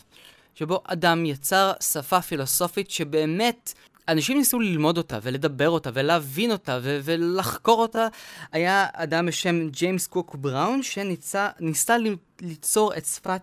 שבו 0.54 0.82
אדם 0.84 1.26
יצר 1.26 1.72
שפה 1.80 2.20
פילוסופית 2.20 2.90
שבאמת 2.90 3.74
אנשים 4.08 4.38
ניסו 4.38 4.60
ללמוד 4.60 4.98
אותה 4.98 5.18
ולדבר 5.22 5.70
אותה 5.70 5.90
ולהבין 5.94 6.52
אותה 6.52 6.78
ו- 6.82 7.00
ולחקור 7.04 7.82
אותה, 7.82 8.08
היה 8.52 8.86
אדם 8.92 9.26
בשם 9.26 9.68
ג'יימס 9.68 10.06
קוק 10.06 10.34
בראון 10.34 10.82
שניסה 10.82 11.96
ליצור 12.40 12.96
את 12.96 13.06
שפת 13.06 13.42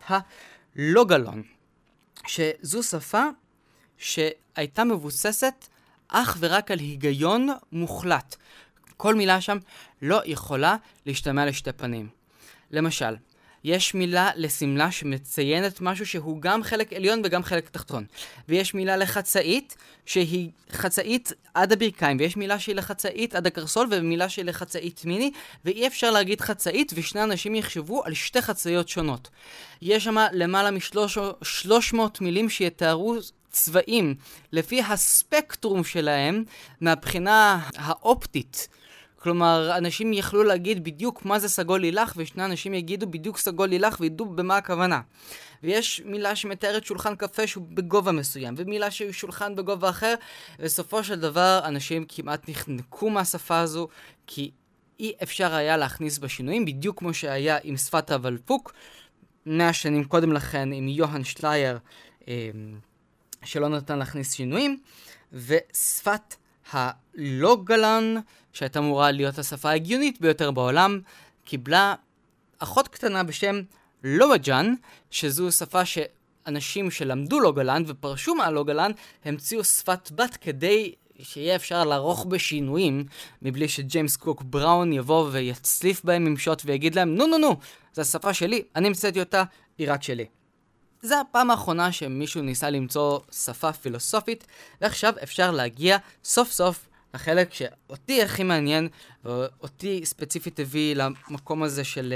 הלוגלון. 0.76 1.57
שזו 2.28 2.84
שפה 2.84 3.24
שהייתה 3.98 4.84
מבוססת 4.84 5.68
אך 6.08 6.38
ורק 6.40 6.72
על 6.72 6.80
היגיון 6.80 7.50
מוחלט. 7.72 8.36
כל 8.98 9.16
מילה 9.16 9.42
שם 9.42 9.58
לא 10.02 10.22
יכולה 10.26 10.76
להשתמע 11.06 11.46
לשתי 11.46 11.72
פנים. 11.72 12.10
למשל, 12.72 13.16
יש 13.68 13.94
מילה 13.94 14.30
לשמלה 14.36 14.92
שמציינת 14.92 15.82
משהו 15.82 16.06
שהוא 16.06 16.42
גם 16.42 16.64
חלק 16.64 16.94
עליון 16.94 17.22
וגם 17.24 17.44
חלק 17.44 17.70
תחתון. 17.70 18.06
ויש 18.50 18.74
מילה 18.74 18.98
לחצאית 18.98 19.78
שהיא 20.06 20.50
חצאית 20.72 21.34
עד 21.54 21.72
הברכיים, 21.72 22.18
ויש 22.20 22.38
מילה 22.38 22.60
שהיא 22.60 22.76
לחצאית 22.76 23.36
עד 23.36 23.48
הקרסול 23.48 23.88
ומילה 23.92 24.30
שהיא 24.30 24.46
לחצאית 24.46 25.06
מיני, 25.06 25.32
ואי 25.66 25.88
אפשר 25.88 26.12
להגיד 26.12 26.42
חצאית 26.42 26.92
ושני 26.96 27.24
אנשים 27.24 27.56
יחשבו 27.56 28.04
על 28.06 28.14
שתי 28.14 28.42
חצאיות 28.42 28.90
שונות. 28.90 29.30
יש 29.82 30.04
שם 30.04 30.18
למעלה 30.32 30.72
מ-300 30.72 31.98
מילים 32.22 32.50
שיתארו 32.50 33.16
צבעים 33.50 34.16
לפי 34.52 34.82
הספקטרום 34.82 35.84
שלהם 35.84 36.44
מהבחינה 36.82 37.60
האופטית. 37.76 38.68
כלומר, 39.28 39.78
אנשים 39.78 40.14
יכלו 40.14 40.44
להגיד 40.44 40.84
בדיוק 40.84 41.26
מה 41.26 41.40
זה 41.40 41.50
סגול 41.50 41.82
לילך, 41.82 42.14
ושני 42.18 42.46
אנשים 42.46 42.74
יגידו 42.74 43.08
בדיוק 43.08 43.38
סגול 43.38 43.70
לילך 43.70 43.98
וידעו 44.00 44.26
במה 44.26 44.58
הכוונה. 44.58 45.02
ויש 45.64 46.02
מילה 46.06 46.36
שמתארת 46.36 46.86
שולחן 46.86 47.16
קפה 47.16 47.48
שהוא 47.48 47.68
בגובה 47.70 48.12
מסוים, 48.12 48.54
ומילה 48.58 48.92
שהוא 48.92 49.12
שולחן 49.12 49.56
בגובה 49.56 49.90
אחר, 49.90 50.16
ובסופו 50.60 51.04
של 51.04 51.20
דבר 51.20 51.60
אנשים 51.64 52.06
כמעט 52.08 52.50
נחנקו 52.50 53.10
מהשפה 53.10 53.60
הזו, 53.60 53.88
כי 54.28 54.52
אי 55.00 55.14
אפשר 55.24 55.54
היה 55.54 55.78
להכניס 55.78 56.18
בה 56.18 56.30
שינויים, 56.30 56.66
בדיוק 56.66 57.00
כמו 57.00 57.14
שהיה 57.14 57.58
עם 57.64 57.78
שפת 57.78 58.12
הוולפוק, 58.12 58.74
מאה 59.46 59.74
שנים 59.74 60.04
קודם 60.04 60.34
לכן 60.34 60.72
עם 60.72 60.88
יוהאן 60.88 61.24
שלייר, 61.24 61.80
אמ, 62.28 62.34
שלא 63.44 63.70
נתן 63.70 64.00
להכניס 64.00 64.34
שינויים, 64.34 64.80
ושפת 65.34 66.36
הלוגלן, 66.72 68.16
שהייתה 68.58 68.80
אמורה 68.80 69.12
להיות 69.12 69.40
השפה 69.40 69.70
ההגיונית 69.70 70.22
ביותר 70.22 70.52
בעולם, 70.52 71.00
קיבלה 71.46 71.96
אחות 72.60 72.88
קטנה 72.88 73.24
בשם 73.24 73.62
לואג'אן, 74.04 74.74
שזו 75.12 75.52
שפה 75.52 75.82
שאנשים 75.86 76.92
שלמדו 76.92 77.40
לוגלן 77.40 77.84
ופרשו 77.88 78.36
מהלוגלן, 78.36 78.92
המציאו 79.26 79.64
שפת 79.64 80.12
בת 80.12 80.38
כדי 80.38 80.94
שיהיה 81.20 81.56
אפשר 81.56 81.84
לערוך 81.84 82.26
בשינויים, 82.26 83.06
מבלי 83.42 83.68
שג'יימס 83.68 84.16
קוק 84.16 84.42
בראון 84.42 84.94
יבוא 84.94 85.30
ויצליף 85.32 86.04
בהם 86.04 86.26
עם 86.26 86.38
שוט 86.38 86.62
ויגיד 86.66 86.96
להם, 86.96 87.16
נו 87.16 87.28
נו 87.28 87.38
נו, 87.38 87.56
זו 87.94 88.02
השפה 88.02 88.34
שלי, 88.34 88.64
אני 88.76 88.88
המצאתי 88.88 89.20
אותה, 89.20 89.44
היא 89.78 89.92
רק 89.92 90.04
שלי. 90.04 90.26
זה 91.02 91.20
הפעם 91.20 91.52
האחרונה 91.52 91.92
שמישהו 91.92 92.42
ניסה 92.42 92.70
למצוא 92.70 93.20
שפה 93.32 93.74
פילוסופית, 93.74 94.48
ועכשיו 94.82 95.14
אפשר 95.24 95.52
להגיע 95.52 95.98
סוף 96.24 96.52
סוף 96.52 96.88
לחלק 97.14 97.54
שאותי 97.54 98.24
הכי 98.24 98.44
מעניין, 98.44 98.88
ואותי 99.26 100.02
ספציפית 100.06 100.60
הביא 100.60 100.96
למקום 100.96 101.64
הזה 101.64 101.84
של 101.84 102.14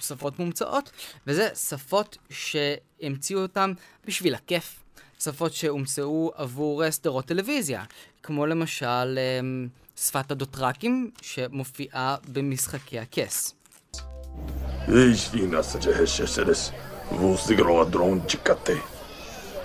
שפות 0.00 0.38
מומצאות, 0.38 0.90
וזה 1.26 1.48
שפות 1.54 2.16
שהמציאו 2.30 3.42
אותן 3.42 3.72
בשביל 4.06 4.34
הכיף. 4.34 4.80
שפות 5.20 5.52
שהומצאו 5.52 6.32
עבור 6.34 6.90
סדרות 6.90 7.24
טלוויזיה, 7.24 7.84
כמו 8.22 8.46
למשל 8.46 9.18
um, 9.18 10.00
שפת 10.00 10.30
הדוטרקים 10.30 11.10
שמופיעה 11.22 12.16
במשחקי 12.28 12.98
הכס. 12.98 13.54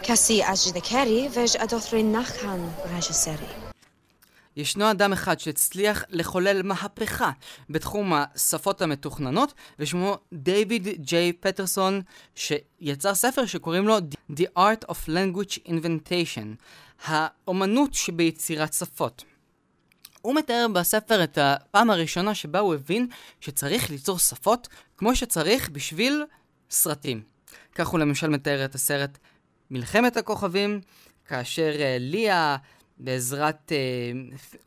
Kasi 0.08 0.36
ajdekeri 0.54 1.20
vej 1.36 1.52
adothrin 1.66 2.08
nachan 2.14 2.62
rajaseri. 2.92 3.65
ישנו 4.56 4.92
אדם 4.92 5.14
אחד 5.14 5.40
שהצליח 5.40 6.04
לחולל 6.10 6.62
מהפכה 6.62 7.32
בתחום 7.70 8.14
השפות 8.14 8.82
המתוכננות, 8.82 9.54
ושמו 9.80 10.18
דייוויד 10.34 10.88
ג'יי 10.88 11.34
פטרסון, 11.34 12.02
שיצר 12.36 13.16
ספר 13.16 13.46
שקוראים 13.46 13.88
לו 13.88 13.98
The 14.32 14.60
Art 14.60 14.90
of 14.90 15.08
Language 15.08 15.68
Inventation, 15.68 16.64
האומנות 17.06 17.94
שביצירת 17.94 18.74
שפות. 18.74 19.24
הוא 20.22 20.36
מתאר 20.36 20.66
בספר 20.74 21.24
את 21.24 21.38
הפעם 21.42 21.90
הראשונה 21.90 22.36
שבה 22.36 22.60
הוא 22.60 22.74
הבין 22.74 23.08
שצריך 23.42 23.90
ליצור 23.90 24.20
שפות 24.20 24.68
כמו 24.98 25.16
שצריך 25.16 25.70
בשביל 25.70 26.24
סרטים. 26.70 27.22
כך 27.76 27.88
הוא 27.88 28.00
למשל 28.00 28.30
מתאר 28.30 28.66
את 28.66 28.76
הסרט 28.76 29.18
מלחמת 29.72 30.18
הכוכבים, 30.18 30.82
כאשר 31.26 31.72
uh, 31.74 31.80
ליה 32.00 32.58
בעזרת 32.98 33.72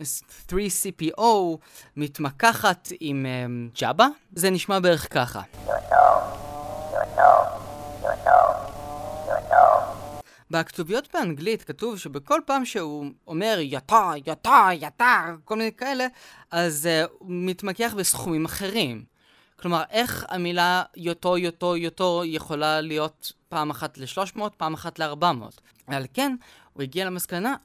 uh, 0.00 0.02
3CPO 0.50 1.22
מתמקחת 1.96 2.88
עם 3.00 3.26
uh, 3.26 3.78
ג'אבה. 3.80 4.06
זה 4.32 4.50
נשמע 4.50 4.78
בערך 4.78 5.14
ככה. 5.14 5.42
בכתוביות 10.50 11.08
באנגלית 11.14 11.62
כתוב 11.62 11.98
שבכל 11.98 12.40
פעם 12.46 12.64
שהוא 12.64 13.06
אומר 13.26 13.58
יתה, 13.60 14.12
יתה, 14.26 14.68
יתה, 14.72 15.26
כל 15.44 15.56
מיני 15.56 15.72
כאלה, 15.72 16.06
אז 16.50 16.88
uh, 17.04 17.10
הוא 17.18 17.28
מתמקח 17.30 17.94
בסכומים 17.96 18.44
אחרים. 18.44 19.04
כלומר, 19.60 19.82
איך 19.90 20.26
המילה 20.28 20.82
יוטו, 20.96 21.38
יוטו, 21.38 21.76
יוטו 21.76 22.22
יכולה 22.24 22.80
להיות 22.80 23.32
פעם 23.48 23.70
אחת 23.70 23.98
ל-300, 23.98 24.40
פעם 24.56 24.74
אחת 24.74 24.98
ל-400. 24.98 25.60
ועל 25.88 26.06
כן, 26.14 26.36
הוא 26.72 26.82
הגיע 26.82 27.04
למסקנה 27.04 27.56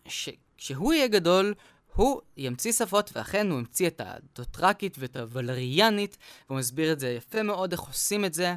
שכשהוא 0.63 0.93
יהיה 0.93 1.07
גדול, 1.07 1.53
הוא 1.95 2.21
ימציא 2.37 2.71
שפות, 2.71 3.11
ואכן 3.15 3.49
הוא 3.49 3.59
המציא 3.59 3.87
את 3.87 4.01
הדוטרקית 4.05 4.95
ואת 4.99 5.15
הוולריאנית, 5.15 6.17
והוא 6.49 6.59
מסביר 6.59 6.93
את 6.93 6.99
זה 6.99 7.09
יפה 7.09 7.43
מאוד, 7.43 7.71
איך 7.71 7.81
עושים 7.81 8.25
את 8.25 8.33
זה. 8.33 8.55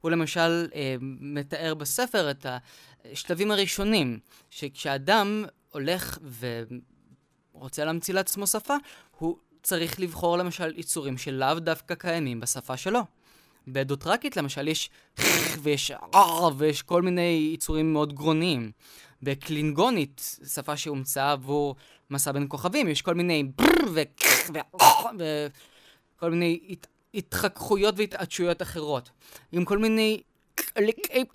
הוא 0.00 0.10
למשל 0.10 0.68
אה, 0.74 0.96
מתאר 1.00 1.74
בספר 1.74 2.30
את 2.30 2.46
השלבים 3.04 3.50
הראשונים, 3.50 4.18
שכשאדם 4.50 5.44
הולך 5.72 6.18
ורוצה 7.54 7.84
להמציא 7.84 8.14
לעצמו 8.14 8.46
שפה, 8.46 8.76
הוא 9.18 9.36
צריך 9.62 10.00
לבחור 10.00 10.38
למשל 10.38 10.78
יצורים 10.78 11.18
שלאו 11.18 11.58
דווקא 11.58 11.94
קיימים 11.94 12.40
בשפה 12.40 12.76
שלו. 12.76 13.00
בדוטרקית 13.68 14.36
למשל 14.36 14.68
יש 14.68 14.90
ויש 15.62 15.92
ויש 16.56 16.82
כל 16.82 17.02
מיני 17.02 17.50
יצורים 17.54 17.92
מאוד 17.92 18.12
גרוניים. 18.12 18.70
בקלינגונית, 19.22 20.38
שפה 20.54 20.76
שהומצאה 20.76 21.32
עבור 21.32 21.76
מסע 22.10 22.32
בין 22.32 22.46
כוכבים, 22.48 22.88
יש 22.88 23.02
כל 23.02 23.14
מיני 23.14 23.44
בר 23.44 24.02
וכל 25.18 26.30
מיני 26.30 26.76
התחככויות 27.14 27.94
והתעדשויות 27.98 28.62
אחרות. 28.62 29.10
עם 29.52 29.64
כל 29.64 29.78
מיני 29.78 30.22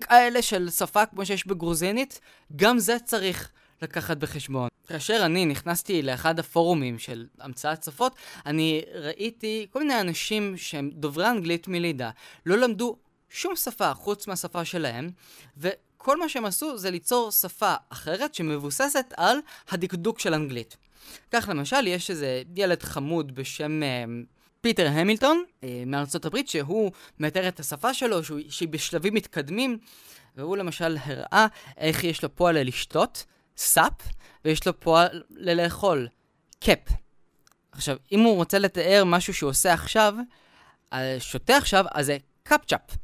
כאלה 0.02 0.42
של 0.42 0.70
שפה 0.70 1.06
כמו 1.06 1.26
שיש 1.26 1.48
בגרוזינית, 1.48 2.20
גם 2.56 2.80
זה 2.80 2.98
צריך 3.00 3.52
לקחת 3.82 4.18
בחשבון. 4.18 4.70
כאשר 4.88 5.22
אני 5.26 5.46
נכנסתי 5.46 6.02
לאחד 6.02 6.40
הפורומים 6.40 7.00
של 7.00 7.28
המצאת 7.40 7.84
שפות, 7.84 8.16
אני 8.46 8.82
ראיתי 8.94 9.68
כל 9.70 9.80
מיני 9.80 10.02
אנשים 10.02 10.58
שהם 10.58 10.90
דוברי 10.94 11.30
אנגלית 11.30 11.68
מלידה, 11.68 12.10
לא 12.46 12.58
למדו 12.58 12.96
שום 13.30 13.56
שפה 13.56 13.94
חוץ 13.94 14.28
מהשפה 14.28 14.66
שלהם, 14.66 15.10
וכל 16.02 16.20
מה 16.20 16.30
שהם 16.30 16.46
עשו 16.46 16.78
זה 16.78 16.92
ליצור 16.92 17.32
שפה 17.32 17.74
אחרת 17.90 18.36
שמבוססת 18.36 19.14
על 19.18 19.38
הדקדוק 19.70 20.20
של 20.20 20.34
אנגלית. 20.34 20.78
כך 21.32 21.50
למשל, 21.50 21.88
יש 21.88 22.10
איזה 22.10 22.42
ילד 22.56 22.84
חמוד 22.84 23.36
בשם... 23.36 23.82
uh, 23.82 24.26
פיטר 24.62 24.88
המילטון 24.88 25.44
uh, 25.48 25.66
מארצות 25.86 26.26
הברית, 26.26 26.50
שהוא 26.50 26.92
מתאר 27.20 27.48
את 27.48 27.60
השפה 27.60 27.94
שלו, 27.94 28.24
שהוא, 28.24 28.40
שהיא 28.50 28.70
בשלבים 28.70 29.14
מתקדמים, 29.14 29.78
והוא 30.36 30.58
למשל 30.58 30.98
הראה 31.04 31.48
איך 31.78 32.04
יש 32.04 32.24
לו 32.24 32.36
פועל 32.36 32.58
לשתות, 32.58 33.26
סאפ, 33.58 33.94
ויש 34.46 34.68
לו 34.68 34.80
פועל 34.80 35.24
לאכול, 35.30 36.08
קאפ. 36.60 36.90
עכשיו, 37.72 37.98
אם 38.12 38.20
הוא 38.20 38.36
רוצה 38.36 38.60
לתאר 38.60 39.04
משהו 39.06 39.34
שהוא 39.34 39.50
עושה 39.50 39.74
עכשיו, 39.74 40.14
שותה 41.20 41.58
עכשיו, 41.58 41.86
אז 41.92 42.06
זה 42.06 42.18
קאפצ'אפ. 42.44 43.01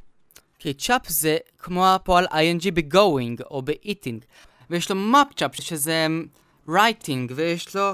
כי 0.58 0.74
צ'אפ 0.74 1.08
זה 1.08 1.36
כמו 1.58 1.86
הפועל 1.86 2.26
ing 2.26 2.70
ב-going 2.74 3.44
או 3.50 3.62
ב-eating. 3.62 4.24
ויש 4.70 4.90
לו 4.90 4.96
מפצ'אפ 4.96 5.54
שזה 5.54 6.06
writing, 6.68 7.32
ויש 7.34 7.76
לו 7.76 7.92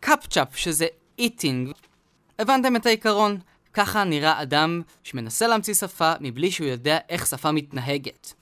קאפצ'אפ 0.00 0.56
שזה 0.56 0.86
eating. 1.20 1.72
הבנתם 2.38 2.76
את 2.76 2.86
העיקרון? 2.86 3.38
ככה 3.74 4.04
נראה 4.04 4.42
אדם 4.42 4.82
שמנסה 5.04 5.46
להמציא 5.46 5.74
שפה 5.74 6.12
מבלי 6.20 6.50
שהוא 6.50 6.66
יודע 6.66 6.98
איך 7.08 7.26
שפה 7.26 7.52
מתנהגת. 7.52 8.34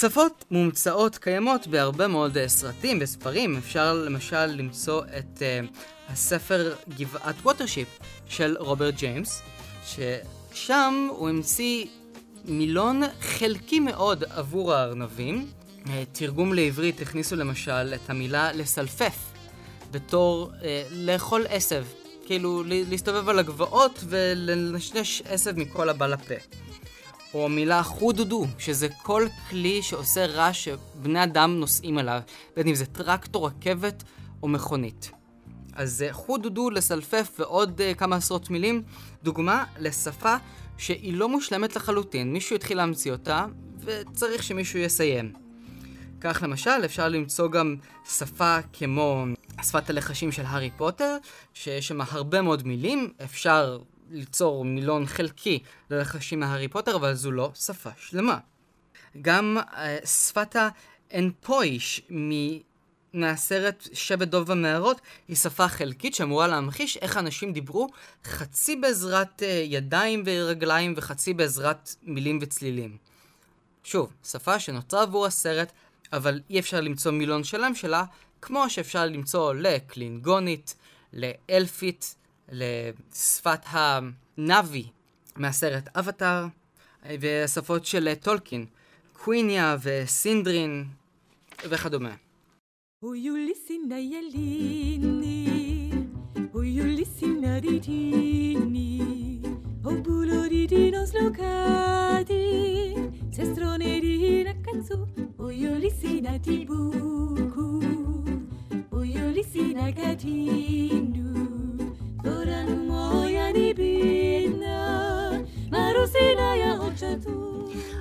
שפות 0.00 0.44
מומצאות 0.50 1.18
קיימות 1.18 1.66
בהרבה 1.66 2.08
מאוד 2.08 2.36
uh, 2.36 2.40
סרטים 2.46 2.98
וספרים. 3.00 3.56
אפשר 3.56 3.94
למשל 3.94 4.46
למצוא 4.46 5.02
את 5.18 5.38
uh, 5.38 5.78
הספר 6.08 6.74
גבעת 6.88 7.34
ווטרשיפ 7.42 7.88
של 8.26 8.56
רוברט 8.58 8.94
ג'יימס, 8.94 9.42
ששם 9.86 11.08
הוא 11.10 11.28
המציא 11.28 11.86
מילון 12.44 13.02
חלקי 13.20 13.80
מאוד 13.80 14.24
עבור 14.30 14.74
הארנבים. 14.74 15.46
Uh, 15.84 15.88
תרגום 16.12 16.54
לעברית 16.54 17.00
הכניסו 17.00 17.36
למשל 17.36 17.94
את 17.94 18.10
המילה 18.10 18.52
לסלפף 18.52 19.16
בתור 19.90 20.50
uh, 20.60 20.64
לאכול 20.92 21.46
עשב. 21.48 21.84
כאילו 22.26 22.62
להסתובב 22.66 23.28
על 23.28 23.38
הגבעות 23.38 24.04
ולנשנש 24.08 25.22
עשב 25.24 25.52
מכל 25.56 25.88
הבא 25.88 26.06
לפה. 26.06 26.34
או 27.34 27.44
המילה 27.44 27.82
חודודו, 27.82 28.46
שזה 28.58 28.88
כל 29.02 29.26
כלי 29.50 29.82
שעושה 29.82 30.26
רעש 30.26 30.64
שבני 30.64 31.24
אדם 31.24 31.60
נוסעים 31.60 31.98
עליו, 31.98 32.20
בין 32.56 32.68
אם 32.68 32.74
זה 32.74 32.86
טרקטור, 32.86 33.46
רכבת 33.46 34.04
או 34.42 34.48
מכונית. 34.48 35.10
אז 35.74 36.04
חודודו 36.10 36.70
לסלפף 36.70 37.30
ועוד 37.38 37.80
uh, 37.80 37.94
כמה 37.94 38.16
עשרות 38.16 38.50
מילים, 38.50 38.82
דוגמה 39.22 39.64
לשפה 39.78 40.36
שהיא 40.78 41.14
לא 41.14 41.28
מושלמת 41.28 41.76
לחלוטין, 41.76 42.32
מישהו 42.32 42.56
התחיל 42.56 42.76
להמציא 42.76 43.12
אותה, 43.12 43.46
וצריך 43.84 44.42
שמישהו 44.42 44.78
יסיים. 44.78 45.32
כך 46.20 46.42
למשל 46.42 46.84
אפשר 46.84 47.08
למצוא 47.08 47.48
גם 47.48 47.76
שפה 48.18 48.58
כמו 48.72 49.24
שפת 49.62 49.90
הלחשים 49.90 50.32
של 50.32 50.42
הארי 50.46 50.70
פוטר, 50.76 51.16
שיש 51.54 51.88
שם 51.88 52.00
הרבה 52.00 52.42
מאוד 52.42 52.66
מילים, 52.66 53.12
אפשר 53.24 53.78
ליצור 54.10 54.64
מילון 54.64 55.06
חלקי 55.06 55.58
ללחשים 55.90 56.40
מהארי 56.40 56.68
פוטר, 56.68 56.96
אבל 56.96 57.14
זו 57.14 57.30
לא 57.30 57.50
שפה 57.54 57.90
שלמה. 57.96 58.38
גם 59.22 59.58
uh, 59.70 60.06
שפת 60.06 60.56
האנפויש 61.10 62.02
מהסרט 63.12 63.88
שבט 63.92 64.28
דוב 64.28 64.50
המערות 64.50 65.00
היא 65.28 65.36
שפה 65.36 65.68
חלקית 65.68 66.14
שאמורה 66.14 66.46
להמחיש 66.46 66.96
איך 66.96 67.16
אנשים 67.16 67.52
דיברו 67.52 67.88
חצי 68.24 68.76
בעזרת 68.76 69.42
uh, 69.42 69.44
ידיים 69.44 70.22
ורגליים 70.26 70.94
וחצי 70.96 71.34
בעזרת 71.34 71.94
מילים 72.02 72.38
וצלילים. 72.42 72.96
שוב, 73.84 74.12
שפה 74.24 74.58
שנוצרה 74.58 75.02
עבור 75.02 75.26
הסרט, 75.26 75.72
אבל 76.12 76.40
אי 76.50 76.58
אפשר 76.58 76.80
למצוא 76.80 77.12
מילון 77.12 77.44
שלם 77.44 77.74
שלה, 77.74 78.04
כמו 78.42 78.70
שאפשר 78.70 79.06
למצוא 79.06 79.54
לקלינגונית, 79.54 80.74
לאלפית, 81.12 82.14
לשפת 82.52 83.60
הנאבי 83.66 84.86
מהסרט 85.36 85.96
אבטאר, 85.96 86.46
ושפות 87.20 87.86
של 87.86 88.14
טולקין, 88.14 88.66
קוויניה 89.12 89.76
וסינדרין 89.82 90.84
וכדומה. 91.64 92.14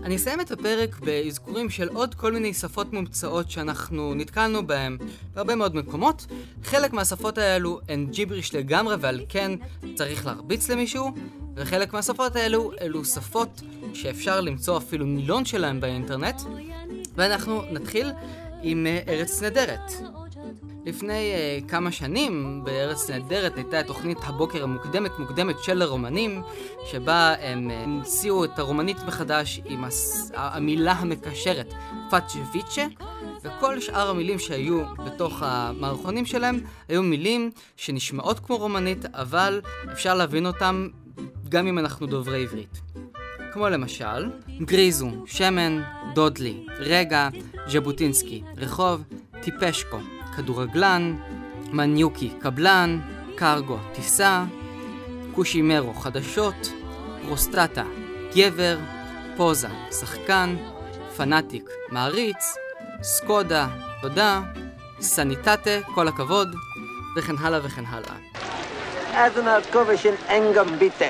אני 0.07 0.15
אסיים 0.15 0.41
את 0.41 0.51
הפרק 0.51 0.99
באזכורים 0.99 1.69
של 1.69 1.89
עוד 1.89 2.15
כל 2.15 2.33
מיני 2.33 2.53
שפות 2.53 2.93
מומצאות 2.93 3.51
שאנחנו 3.51 4.13
נתקלנו 4.13 4.67
בהן 4.67 4.97
בהרבה 5.33 5.55
מאוד 5.55 5.75
מקומות. 5.75 6.25
חלק 6.63 6.93
מהשפות 6.93 7.37
האלו 7.37 7.79
הן 7.89 8.07
ג'יבריש 8.11 8.55
לגמרי 8.55 8.95
ועל 8.99 9.21
כן 9.29 9.51
צריך 9.95 10.25
להרביץ 10.25 10.69
למישהו, 10.69 11.11
וחלק 11.55 11.93
מהשפות 11.93 12.35
האלו 12.35 12.71
אלו 12.81 13.05
שפות 13.05 13.61
שאפשר 13.93 14.41
למצוא 14.41 14.77
אפילו 14.77 15.05
מילון 15.05 15.45
שלהם 15.45 15.81
באינטרנט. 15.81 16.41
ואנחנו 17.15 17.61
נתחיל 17.71 18.11
עם 18.61 18.87
אה, 18.87 18.99
ארץ 19.07 19.41
נהדרת. 19.41 20.16
לפני 20.87 21.33
uh, 21.33 21.69
כמה 21.69 21.91
שנים 21.91 22.61
בארץ 22.63 23.09
נהדרת 23.09 23.55
הייתה 23.55 23.83
תוכנית 23.83 24.17
הבוקר 24.23 24.63
המוקדמת 24.63 25.19
מוקדמת 25.19 25.55
של 25.63 25.81
הרומנים 25.81 26.41
שבה 26.91 27.33
הם 27.39 27.71
אה, 27.71 27.83
המציאו 27.83 28.45
את 28.45 28.59
הרומנית 28.59 28.97
מחדש 29.07 29.61
עם 29.65 29.83
הס... 29.83 30.31
המילה 30.35 30.91
המקשרת 30.91 31.73
פאצ'וויצ'ה 32.09 32.85
וכל 33.43 33.79
שאר 33.79 34.09
המילים 34.09 34.39
שהיו 34.39 34.83
בתוך 35.05 35.43
המערכונים 35.43 36.25
שלהם 36.25 36.59
היו 36.89 37.03
מילים 37.03 37.51
שנשמעות 37.77 38.39
כמו 38.39 38.57
רומנית 38.57 39.05
אבל 39.05 39.61
אפשר 39.91 40.13
להבין 40.13 40.45
אותם 40.45 40.87
גם 41.49 41.67
אם 41.67 41.79
אנחנו 41.79 42.07
דוברי 42.07 42.43
עברית. 42.43 42.81
כמו 43.53 43.69
למשל, 43.69 44.29
גריזו, 44.61 45.09
שמן, 45.25 45.81
דודלי, 46.13 46.65
רגע, 46.79 47.29
ז'בוטינסקי, 47.67 48.43
רחוב, 48.57 49.03
טיפשקו, 49.41 49.97
כדורגלן, 50.37 51.15
מניוקי, 51.71 52.29
קבלן, 52.39 52.99
קרגו, 53.35 53.77
טיסה, 53.93 54.43
קושימרו, 55.35 55.93
חדשות, 55.93 56.71
פרוסטטה, 57.25 57.83
גבר, 58.35 58.77
פוזה, 59.37 59.67
שחקן, 59.99 60.55
פנאטיק, 61.17 61.69
מעריץ, 61.89 62.55
סקודה, 63.01 63.67
תודה, 64.01 64.41
סניטטה, 64.99 65.79
כל 65.95 66.07
הכבוד, 66.07 66.55
וכן 67.17 67.35
הלאה 67.39 67.59
וכן 67.63 67.83
הלאה. 67.85 68.15
Admiral 69.11 69.73
Kovashin 69.73 70.29
Engam 70.29 70.69
bitte. 70.79 71.09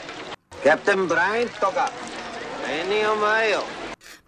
Captain 0.63 1.11
Brian 1.11 1.61
Toga. 1.61 1.89
אני 2.65 3.07
אומיו. 3.07 3.61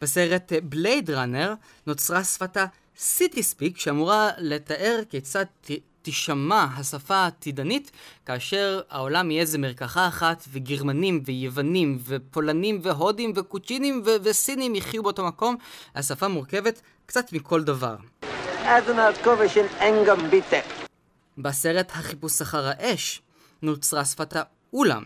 בסרט 0.01 0.51
בלייד 0.63 1.09
ראנר 1.09 1.53
נוצרה 1.87 2.23
שפתה 2.23 2.65
סיטי 3.01 3.43
ספיק 3.43 3.77
שאמורה 3.79 4.29
לתאר 4.37 4.99
כיצד 5.09 5.43
ת, 5.61 5.71
תישמע 6.01 6.65
השפה 6.77 7.15
העתידנית 7.15 7.91
כאשר 8.25 8.81
העולם 8.89 9.31
יהיה 9.31 9.41
איזה 9.41 9.57
מרקחה 9.57 10.07
אחת 10.07 10.43
וגרמנים 10.51 11.21
ויוונים 11.25 11.99
ופולנים 12.05 12.79
והודים 12.83 13.33
וקוצ'ינים 13.35 14.01
ו- 14.05 14.15
וסינים 14.23 14.75
יחיו 14.75 15.03
באותו 15.03 15.25
מקום. 15.25 15.55
השפה 15.95 16.27
מורכבת 16.27 16.81
קצת 17.05 17.33
מכל 17.33 17.63
דבר. 17.63 17.95
בסרט 21.37 21.91
החיפוש 21.91 22.41
אחר 22.41 22.67
האש 22.67 23.21
נוצרה 23.61 24.05
שפת 24.05 24.33
האולם. 24.35 25.03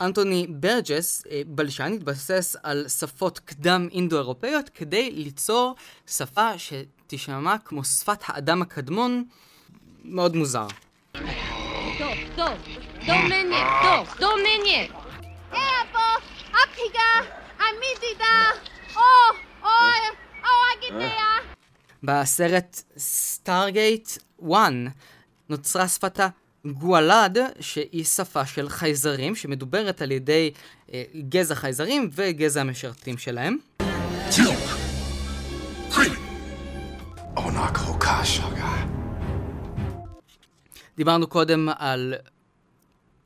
אנטוני 0.00 0.46
ברג'ס, 0.48 1.24
אה, 1.30 1.42
בלשן, 1.46 1.92
התבסס 1.92 2.56
על 2.62 2.88
שפות 2.88 3.38
קדם 3.38 3.88
אינדו-אירופאיות 3.92 4.68
כדי 4.68 5.10
ליצור 5.10 5.74
שפה 6.06 6.50
שתישמע 6.58 7.56
כמו 7.64 7.84
שפת 7.84 8.18
האדם 8.26 8.62
הקדמון, 8.62 9.24
מאוד 10.04 10.36
מוזר. 10.36 10.66
בסרט 22.02 22.82
סטארגייט 22.98 24.08
1 24.52 24.72
נוצרה 25.48 25.88
שפתה 25.88 26.28
גואלד, 26.66 27.38
שהיא 27.60 28.04
שפה 28.04 28.46
של 28.46 28.68
חייזרים, 28.68 29.34
שמדוברת 29.34 30.02
על 30.02 30.12
ידי 30.12 30.50
אה, 30.92 31.02
גזע 31.28 31.54
חייזרים 31.54 32.10
וגזע 32.12 32.60
המשרתים 32.60 33.18
שלהם. 33.18 33.56
דיברנו 40.96 41.26
קודם 41.26 41.68
על 41.78 42.14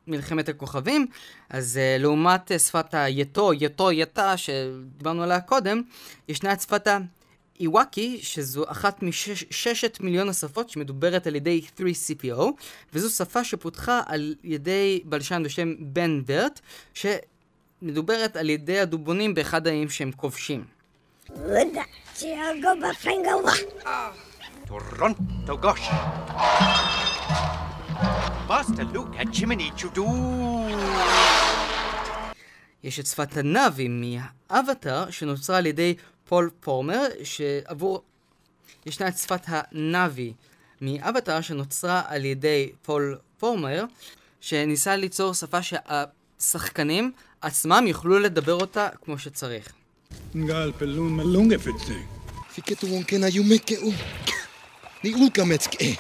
מלחמת 0.06 0.48
הכוכבים, 0.48 1.06
אז 1.50 1.80
uh, 1.80 2.02
לעומת 2.02 2.50
uh, 2.50 2.58
שפת 2.58 2.94
היתו, 2.94 3.52
יתו, 3.52 3.92
יתה, 3.92 4.36
שדיברנו 4.36 5.22
עליה 5.22 5.40
קודם, 5.40 5.82
ישנה 6.28 6.52
את 6.52 6.60
שפת 6.60 6.86
איוואקי, 7.60 8.18
שזו 8.22 8.64
אחת 8.68 9.02
מששת 9.02 9.98
מיליון 10.00 10.28
השפות 10.28 10.70
שמדוברת 10.70 11.26
על 11.26 11.36
ידי 11.36 11.62
3CPO, 11.76 12.42
וזו 12.94 13.10
שפה 13.10 13.44
שפותחה 13.44 14.02
על 14.06 14.34
ידי 14.44 15.00
בלשן 15.04 15.42
בשם 15.44 15.74
בן 15.78 16.22
ברט, 16.26 16.60
שמדוברת 16.94 18.36
על 18.36 18.50
ידי 18.50 18.80
הדובונים 18.80 19.34
באחד 19.34 19.66
האיים 19.66 19.90
שהם 19.90 20.12
כובשים. 20.12 20.64
יש 32.82 33.00
את 33.00 33.06
שפת 33.06 33.36
הנאבי 33.36 33.88
מאבטאר 33.88 35.10
שנוצרה 35.10 35.56
על 35.56 35.66
ידי 35.66 35.94
פול 36.28 36.50
פורמר, 36.60 37.06
שעבור... 37.24 38.02
ישנה 38.86 39.08
את 39.08 39.18
שפת 39.18 39.42
הנאבי 39.46 40.32
מאבטאר 40.80 41.40
שנוצרה 41.40 42.02
על 42.06 42.24
ידי 42.24 42.72
פול 42.82 43.18
פורמר, 43.38 43.84
שניסה 44.40 44.96
ליצור 44.96 45.34
שפה 45.34 45.58
שהשחקנים 45.62 47.12
עצמם 47.40 47.84
יוכלו 47.86 48.18
לדבר 48.18 48.54
אותה 48.54 48.88
כמו 49.04 49.18
שצריך. 49.18 49.72
גל 50.36 50.72
פלון 50.78 51.16
מלונג 51.16 51.52
אפצה. 51.52 51.94
פיקטו 52.54 52.86
וונקנה 52.86 53.28
יומקאו. 53.28 53.90
ניאולקה 55.04 55.44
מצקאה. 55.44 55.92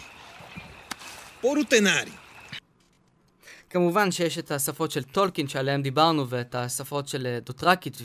פורוטנארי. 1.40 2.10
כמובן 3.70 4.10
שיש 4.10 4.38
את 4.38 4.50
השפות 4.50 4.90
של 4.90 5.02
טולקין 5.02 5.48
שעליהן 5.48 5.82
דיברנו 5.82 6.28
ואת 6.28 6.54
השפות 6.54 7.08
של 7.08 7.38
דוטרקית 7.44 7.98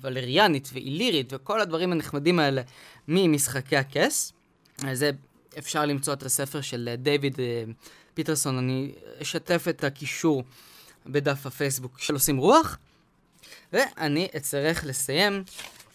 ולריאנית 0.00 0.70
ואילירית 0.72 1.32
וכל 1.32 1.60
הדברים 1.60 1.92
הנחמדים 1.92 2.38
האלה 2.38 2.62
ממשחקי 3.08 3.76
הכס. 3.76 4.32
זה 4.92 5.10
אפשר 5.58 5.86
למצוא 5.86 6.12
את 6.12 6.22
הספר 6.22 6.60
של 6.60 6.88
אה, 6.90 6.96
דיוויד 6.96 7.40
אה, 7.40 7.64
פיטרסון, 8.14 8.58
אני 8.58 8.92
אשתף 9.22 9.66
את 9.68 9.84
הקישור 9.84 10.42
בדף 11.06 11.46
הפייסבוק 11.46 11.98
של 11.98 12.14
עושים 12.14 12.36
רוח. 12.36 12.78
ואני 13.72 14.28
אצטרך 14.36 14.84
לסיים 14.84 15.44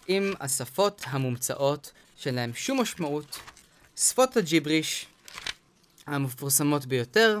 עם 0.08 0.32
השפות 0.40 1.02
המומצאות 1.06 1.92
שלהם 2.16 2.50
שום 2.54 2.80
משמעות. 2.80 3.38
שפות 3.96 4.36
הג'יבריש 4.36 5.06
המפורסמות 6.06 6.86
ביותר, 6.86 7.40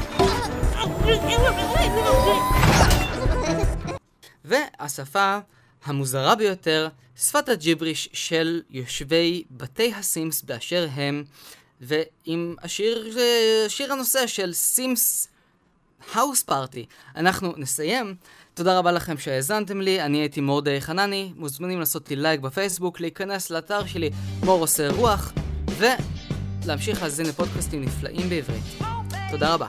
והשפה 4.45 5.37
המוזרה 5.85 6.35
ביותר, 6.35 6.87
שפת 7.15 7.49
הג'יבריש 7.49 8.09
של 8.13 8.61
יושבי 8.69 9.43
בתי 9.51 9.93
הסימס 9.93 10.41
באשר 10.41 10.87
הם, 10.93 11.23
ועם 11.81 12.55
השיר, 12.61 13.17
שיר 13.67 13.93
הנושא 13.93 14.27
של 14.27 14.53
סימס 14.53 15.27
House 16.13 16.43
Party, 16.43 16.85
אנחנו 17.15 17.53
נסיים. 17.57 18.15
תודה 18.53 18.77
רבה 18.77 18.91
לכם 18.91 19.17
שהאזנתם 19.17 19.81
לי, 19.81 20.01
אני 20.01 20.17
הייתי 20.17 20.41
מורדי 20.41 20.81
חנני, 20.81 21.33
מוזמנים 21.35 21.79
לעשות 21.79 22.09
לי 22.09 22.15
לייק 22.15 22.39
בפייסבוק, 22.39 22.99
להיכנס 22.99 23.49
לאתר 23.49 23.85
שלי 23.85 24.09
מור 24.43 24.61
עושה 24.61 24.89
רוח, 24.89 25.33
ולהמשיך 25.77 27.01
להאזין 27.01 27.25
לפודקאסטים 27.25 27.81
נפלאים 27.81 28.29
בעברית. 28.29 28.63
תודה 29.31 29.53
רבה. 29.53 29.67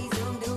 always 0.00 0.22
on 0.22 0.40
the 0.40 0.49